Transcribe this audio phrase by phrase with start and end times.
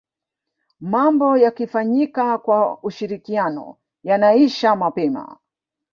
[0.79, 5.37] mambo yakifanyika kwa ushirikiano yanaisha mapema